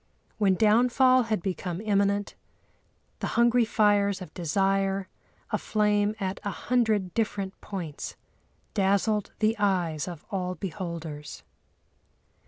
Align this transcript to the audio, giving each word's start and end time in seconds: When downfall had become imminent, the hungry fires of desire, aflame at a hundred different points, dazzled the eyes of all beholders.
When 0.39 0.55
downfall 0.55 1.25
had 1.29 1.43
become 1.43 1.79
imminent, 1.79 2.33
the 3.19 3.27
hungry 3.37 3.65
fires 3.65 4.19
of 4.19 4.33
desire, 4.33 5.07
aflame 5.51 6.15
at 6.19 6.39
a 6.43 6.49
hundred 6.49 7.13
different 7.13 7.61
points, 7.61 8.15
dazzled 8.73 9.29
the 9.37 9.55
eyes 9.59 10.07
of 10.07 10.25
all 10.31 10.55
beholders. 10.55 11.43